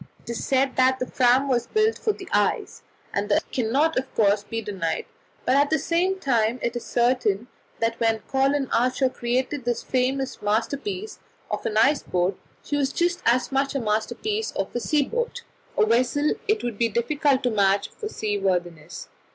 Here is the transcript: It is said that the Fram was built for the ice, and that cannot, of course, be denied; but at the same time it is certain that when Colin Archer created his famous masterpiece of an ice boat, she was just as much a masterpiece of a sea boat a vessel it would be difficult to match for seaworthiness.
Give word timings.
It 0.23 0.31
is 0.31 0.43
said 0.43 0.77
that 0.77 0.97
the 0.97 1.05
Fram 1.05 1.47
was 1.47 1.67
built 1.67 1.95
for 1.99 2.11
the 2.11 2.27
ice, 2.33 2.81
and 3.13 3.29
that 3.29 3.51
cannot, 3.51 3.99
of 3.99 4.11
course, 4.15 4.43
be 4.43 4.59
denied; 4.59 5.05
but 5.45 5.55
at 5.55 5.69
the 5.69 5.77
same 5.77 6.17
time 6.19 6.57
it 6.63 6.75
is 6.75 6.83
certain 6.83 7.47
that 7.79 7.99
when 7.99 8.17
Colin 8.27 8.67
Archer 8.71 9.09
created 9.09 9.63
his 9.63 9.83
famous 9.83 10.41
masterpiece 10.41 11.19
of 11.51 11.63
an 11.67 11.77
ice 11.77 12.01
boat, 12.01 12.35
she 12.63 12.77
was 12.77 12.91
just 12.91 13.21
as 13.27 13.51
much 13.51 13.75
a 13.75 13.79
masterpiece 13.79 14.49
of 14.53 14.75
a 14.75 14.79
sea 14.79 15.03
boat 15.03 15.43
a 15.77 15.85
vessel 15.85 16.33
it 16.47 16.63
would 16.63 16.79
be 16.79 16.89
difficult 16.89 17.43
to 17.43 17.51
match 17.51 17.89
for 17.89 18.07
seaworthiness. 18.09 19.07